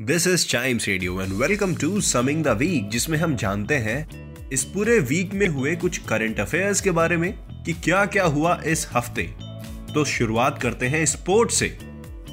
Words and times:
This 0.00 0.26
is 0.26 0.46
Chimes 0.46 0.86
radio 0.88 1.20
and 1.22 1.32
welcome 1.32 1.74
to 1.74 2.00
summing 2.00 2.42
the 2.44 2.48
week 2.58 2.88
जिसमें 2.88 3.16
हम 3.18 3.34
जानते 3.36 3.74
हैं 3.76 4.50
इस 4.52 4.62
पूरे 4.64 4.98
वीक 5.00 5.32
में 5.34 5.46
हुए 5.48 5.74
कुछ 5.76 5.98
करंट 6.08 6.40
अफेयर्स 6.40 6.80
के 6.80 6.90
बारे 6.90 7.16
में 7.16 7.32
कि 7.64 7.72
क्या 7.74 8.04
क्या 8.06 8.24
हुआ 8.26 8.54
इस 8.66 8.86
हफ़्ते। 8.92 9.22
तो 9.94 10.04
शुरुआत 10.04 10.62
करते 10.62 10.88
हैं 10.88 11.04
स्पोर्ट 11.06 11.50
से 11.50 11.76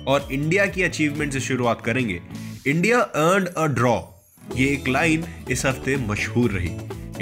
और 0.08 0.28
इंडिया 0.32 0.66
की 0.66 0.84
अचीवमेंट 0.84 1.34
से 1.34 1.40
शुरुआत 1.40 1.82
करेंगे। 1.82 2.22
इंडिया 2.68 3.00
अर्न 3.00 3.46
अ 3.48 3.66
ड्रॉ 3.68 3.98
ये 4.55 4.72
एक 4.74 4.88
लाइन 4.88 5.26
इस 5.52 5.66
हफ़्ते 5.66 5.98
मशहूर 6.08 6.52
रही। 6.52 6.76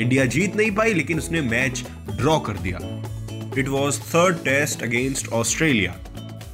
इंडिया 0.04 0.26
जीत 0.28 0.56
नहीं 0.56 0.72
पाई, 0.72 0.94
लेकिन 0.94 1.18
उसने 1.18 1.42
मैच 1.42 1.86
ड्रॉ 2.12 2.40
कर 2.40 2.58
दिया। 2.58 2.80
It 3.58 3.68
was 3.70 4.02
third 4.04 4.44
test 4.46 4.84
against 4.84 5.28
Australia 5.34 6.00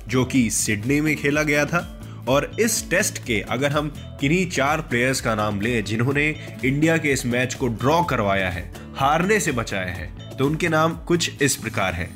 जो 0.07 0.26
कि 0.26 0.49
सिडनी 0.53 1.01
में 1.01 1.15
खेला 1.15 1.43
गया 1.43 1.65
था। 1.65 1.98
और 2.27 2.51
इस 2.59 2.89
टेस्ट 2.89 3.23
के 3.25 3.39
अगर 3.49 3.71
हम 3.71 3.89
किन्हीं 4.19 4.45
चार 4.49 4.81
प्लेयर्स 4.81 5.21
का 5.21 5.35
नाम 5.35 5.61
लें 5.61 5.83
जिन्होंने 5.85 6.27
इंडिया 6.65 6.98
के 6.98 7.11
इस 7.11 7.26
मैच 7.26 7.53
को 7.53 7.67
ड्रॉ 7.70 8.01
करवाया 8.03 8.49
है, 8.49 8.71
हारने 8.95 9.39
से 9.39 9.51
बचाया 9.51 9.93
है 9.93 10.37
तो 10.37 10.45
उनके 10.45 10.70
नाम 10.70 10.93
कुछ 11.07 11.41
इस 11.41 11.55
प्रकार 11.55 11.93
है। 11.93 12.09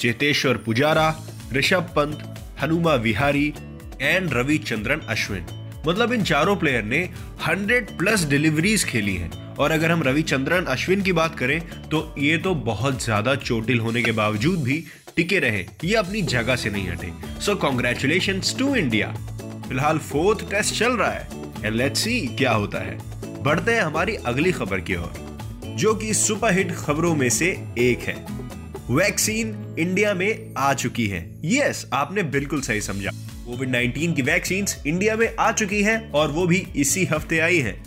चेतेश्वर 0.00 0.56
पुजारा, 0.56 1.14
ऋषभ 1.52 1.92
पंत, 1.96 2.22
हनुमा 2.62 2.94
विहारी 2.96 3.52
एंड 4.00 4.32
रविचंद्रन 4.32 5.00
अश्विन। 5.08 5.46
मतलब 5.86 6.12
इन 6.12 6.24
चारों 6.24 6.56
प्लेयर 6.56 6.82
ने 6.84 7.08
100 7.40 7.96
प्लस 7.98 8.24
डिलीवरीज 8.24 8.84
खेली 8.84 9.14
हैं। 9.16 9.30
और 9.54 9.70
अगर 9.70 9.90
हम 9.90 10.02
रविचंद्रन 10.02 10.64
अश्विन 10.66 11.02
की 11.02 11.12
बात 11.12 11.38
करें 11.38 11.60
तो 11.88 12.14
ये 12.18 12.36
तो 12.38 12.54
बहुत 12.64 13.02
ज़्यादा 13.04 13.34
चोटिल 13.36 13.80
होने 13.80 14.02
के 14.02 14.12
बावजूद 14.12 14.62
भी 14.62 14.84
टिके 15.16 15.38
रहे 15.38 15.64
ये 15.84 15.94
अपनी 15.94 16.22
जगह 16.22 16.56
से 16.56 16.70
नहीं 16.70 16.88
हटे। 16.88 17.12
सो 17.40 17.54
कॉन्ग्रेचुलेशन 17.56 18.40
टू 18.58 18.74
इंडिया 18.74 19.12
फ़िलहाल 19.68 19.98
फोर्थ 19.98 20.50
टेस्ट 20.50 20.74
चल 20.74 20.92
रहा 20.92 21.10
है 21.10 21.28
एंड 21.64 21.74
लेट्स 21.74 22.00
सी 22.00 22.20
क्या 22.38 22.52
होता 22.52 22.78
है। 22.78 22.98
बढ़ते 23.42 23.72
हैं 23.72 23.82
हमारी 23.82 24.14
अगली 24.14 24.52
खबर 24.52 24.80
की 24.80 24.96
ओर 24.96 25.12
जो 25.78 25.94
कि 25.94 26.14
सुपरहिट 26.14 26.72
खबरों 26.72 27.14
में 27.16 27.28
से 27.30 27.46
एक 27.78 28.00
है। 28.00 28.14
वैक्सीन 28.90 29.76
इंडिया 29.78 30.14
में 30.14 30.54
आ 30.58 30.72
चुकी 30.74 31.06
है। 31.06 31.40
यस 31.44 31.82
yes, 31.84 31.94
आपने 31.94 32.22
बिल्कुल 32.22 32.60
सही 32.60 32.80
समझा। 32.80 33.10
कोविड 33.46 33.70
19 33.70 34.14
की 34.14 34.22
वैक्सीन 34.22 34.66
इंडिया 34.86 35.16
में 35.16 35.36
आ 35.40 35.52
चुकी 35.52 35.82
है 35.82 36.10
और 36.14 36.30
वो 36.30 36.46
भी 36.46 36.66
इसी 36.76 37.04
हफ़्ते 37.04 37.38
आई 37.38 37.58
है। 37.58 37.82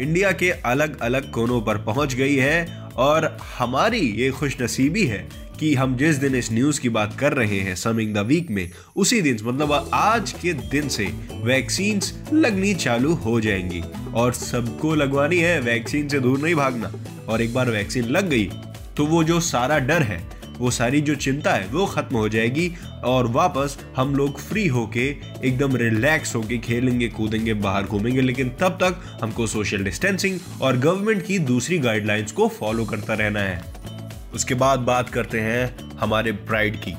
इंडिया 0.00 0.32
के 0.32 0.50
अलग 0.50 1.00
अलग 1.00 1.30
कोनों 1.30 1.60
पर 1.62 1.78
पहुँच 1.78 2.14
गई 2.14 2.36
है 2.36 2.66
और 2.96 3.36
हमारी 3.58 3.98
ये 3.98 4.30
खुश 4.30 4.56
नसीबी 4.62 5.04
है 5.06 5.28
कि 5.60 5.74
हम 5.74 5.96
जिस 5.96 6.16
दिन 6.16 6.34
इस 6.34 6.52
न्यूज़ 6.52 6.80
की 6.80 6.88
बात 6.88 7.16
कर 7.18 7.32
रहे 7.32 7.60
हैं 7.60 7.74
समिंग 7.74 8.14
द 8.14 8.18
वीक 8.18 8.50
में, 8.50 8.70
उसी 8.96 9.20
दिन 9.22 9.38
मतलब 9.42 9.90
आज 9.94 10.32
के 10.32 10.52
दिन 10.52 10.88
से 10.88 11.04
वैक्सीन 11.44 12.00
लगनी 12.32 12.74
चालू 12.74 13.14
हो 13.14 13.40
जाएँगी। 13.40 13.82
और 14.14 14.32
सबको 14.32 14.94
लगवानी 14.94 15.38
है 15.38 15.60
वैक्सीन 15.60 16.08
से 16.08 16.20
दूर 16.20 16.38
नहीं 16.38 16.54
भागना। 16.54 16.92
और 17.28 17.42
एक 17.42 17.54
बार 17.54 17.70
वैक्सीन 17.70 18.04
लग 18.04 18.28
गई 18.28 18.50
तो 18.96 19.06
वो 19.06 19.24
जो 19.24 19.40
सारा 19.40 19.78
डर 19.78 20.02
है, 20.02 20.24
वो 20.58 20.70
सारी 20.70 21.00
जो 21.00 21.14
चिंता 21.14 21.52
है, 21.52 21.66
वो 21.68 21.86
खत्म 21.86 22.16
हो 22.16 22.28
जाएगी। 22.28 22.72
और 23.04 23.26
वापस 23.26 23.78
हम 23.96 24.16
लोग 24.16 24.40
फ्री 24.40 24.66
होके, 24.66 25.06
एकदम 25.44 25.76
रिलैक्स 25.76 26.34
होके 26.34 26.58
खेलेंगे, 26.58 27.08
कूदेंगे, 27.08 27.54
बाहर 27.54 27.82
घूमेंगे। 27.82 28.20
लेकिन 28.20 28.48
तब 28.48 28.68
तक 28.68 29.20
हमको 29.22 29.46
सोशल 29.46 29.84
डिस्टेंसिंग 29.84 30.40
और 30.60 30.76
गवर्नमेंट 30.76 31.26
की 31.26 31.38
दूसरी 31.38 31.78
गाइडलाइंस 31.78 32.32
को 32.32 32.48
फॉलो 32.48 32.84
करता 32.84 33.14
रहना 33.14 33.40
है। 33.40 33.87
उसके 34.34 34.54
बाद 34.54 34.80
बात 34.80 35.08
करते 35.08 35.40
हैं 35.40 35.96
हमारे 35.98 36.32
प्राइड 36.32 36.76
की 36.76 36.94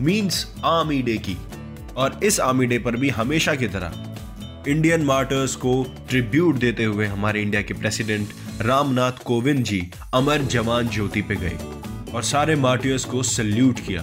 मींस 0.00 0.46
आर्मी 0.64 1.00
डे 1.02 1.16
की, 1.18 1.36
और 1.96 2.20
इस 2.24 2.40
आर्मी 2.40 2.66
डे 2.66 2.78
पर 2.78 2.96
भी 2.96 3.08
हमेशा 3.10 3.54
की 3.54 3.68
तरह 3.68 4.02
इंडियन 4.68 5.02
मार्टर्स 5.02 5.54
को 5.56 5.82
ट्रिब्यूट 6.08 6.56
देते 6.56 6.84
हुए 6.84 7.06
हमारे 7.06 7.42
इंडिया 7.42 7.62
के 7.62 7.74
प्रेसिडेंट 7.74 8.28
रामनाथ 8.60 9.22
कोविंद 9.24 9.64
जी 9.64 9.80
अमर 10.14 10.42
जवान 10.44 10.88
ज्योति 10.88 11.22
पे 11.22 11.36
गए 11.36 11.58
और 12.12 12.22
सारे 12.22 12.56
मार्टियर्स 12.56 13.04
को 13.04 13.22
सल्यूट 13.22 13.80
किया। 13.80 14.02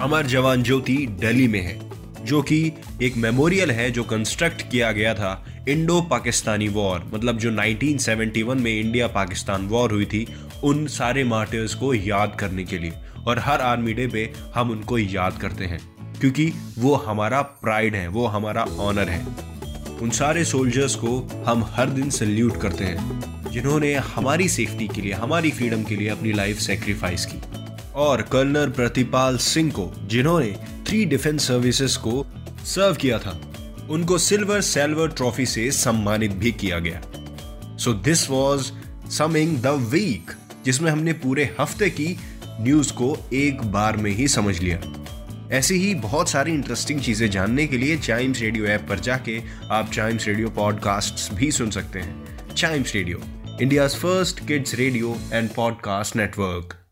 अमर 0.00 0.26
जवान 0.26 0.62
ज्योति 0.62 0.96
दिल्ली 1.20 1.48
में 1.48 1.60
है, 1.60 1.78
जो 2.24 2.42
कि 2.42 2.72
एक 3.02 3.16
मेमोरियल 3.16 3.70
है 3.70 3.90
जो 3.90 4.02
कंस्ट्रक्ट 4.04 4.62
किया 4.70 4.92
गया 4.92 5.14
था 5.14 5.32
इंडो 5.68 6.00
पाकिस्तानी 6.00 6.68
वॉर 6.68 7.10
मतलब 7.14 7.38
जो 7.38 7.50
1971 7.50 8.54
में 8.54 8.80
इंडिया 8.80 9.06
पाकिस्तान 9.06 9.66
वॉर 9.66 9.92
हुई 9.92 10.04
थी, 10.04 10.34
उन 10.64 10.86
सारे 10.86 11.24
मार्टियर्स 11.24 11.74
को 11.74 11.94
याद 11.94 12.36
करने 12.40 12.64
के 12.64 12.78
लिए। 12.78 12.92
और 13.26 13.38
हर 13.38 13.60
आर्मी 13.60 13.94
डे 13.94 14.06
पे 14.06 14.32
हम 14.54 14.70
उनको 14.70 14.98
याद 14.98 15.38
करते 15.40 15.64
हैं, 15.64 15.80
क्योंकि 16.20 16.52
वो 16.78 16.94
हमारा 16.94 17.42
प्राइड 17.42 17.94
है, 17.94 18.08
वो 18.08 18.26
हमारा 18.26 18.64
ऑनर 18.64 19.08
है। 19.08 19.26
उन 19.98 20.10
सारे 20.10 20.44
सोल्जर्स 20.44 20.94
को 20.94 21.44
हम 21.46 21.64
हर 21.64 21.90
दिन 21.90 22.10
सल्यूट 22.10 22.60
करते 22.60 22.84
हैं, 22.84 23.24
जिन्होंने 23.50 23.94
हमारी 23.94 24.48
सेफ्टी 24.48 24.88
के 24.88 25.00
लिए, 25.00 25.12
हमारी 25.12 25.50
फ्रीडम 25.50 25.84
के 25.84 25.96
लिए 25.96 26.08
अपनी 26.08 26.32
लाइफ 26.32 26.58
सेक्रीफाइस 26.58 27.26
की। 27.26 27.42
और 27.94 28.22
कर्नल 28.22 28.68
प्रतिपाल 28.68 29.36
सिंह 29.36 29.70
को, 29.70 29.92
जिन्होंने 30.02 30.56
थ्री 30.86 31.04
डिफेंस 31.04 31.48
सर्विसेज़ 31.48 31.98
को 31.98 32.26
सर्व 32.64 32.94
किया 32.94 33.18
था 33.18 33.40
उनको 33.90 34.18
सिल्वर 34.18 34.60
सेल्वर 34.60 35.08
ट्रॉफी 35.08 35.46
से 35.46 35.70
सम्मानित 35.70 36.32
भी 36.32 36.52
किया 36.52 36.78
गया। 36.78 37.02
So 37.76 37.92
this 37.92 38.30
was 38.30 38.72
summing 39.10 39.58
the 39.58 39.66
week 39.66 40.30
जिसमें 40.64 40.90
हमने 40.90 41.12
पूरे 41.12 41.56
हफ़्ते 41.60 41.90
की 41.90 42.16
न्यूज़ 42.60 42.92
को 42.92 43.16
एक 43.32 43.62
बार 43.62 43.96
में 43.96 44.10
ही 44.10 44.28
समझ 44.28 44.60
लिया। 44.60 44.78
ऐसी 45.52 45.74
ही 45.74 45.94
बहुत 45.94 46.28
सारी 46.28 46.52
इंटरेस्टिंग 46.52 47.00
चीज़ें 47.00 47.30
जानने 47.30 47.66
के 47.66 47.78
लिए 47.78 47.96
चाइम्स 47.98 48.40
रेडियो 48.40 48.64
ऐप 48.64 48.86
पर 48.88 49.00
जाके 49.00 49.40
आप 49.70 49.90
चाइम्स 49.92 50.26
रेडियो 50.28 50.50
पॉडकास्ट 50.50 51.34
भी 51.34 51.50
सुन 51.52 51.70
सकते 51.70 51.98
हैं। 51.98 52.54
Chimes 52.54 52.94
radio 52.94 53.22
India 53.62 53.88
first 53.88 54.46
kids 54.48 54.74
radio 54.74 55.16
and 55.32 55.50
podcast 55.50 56.16
network. 56.16 56.83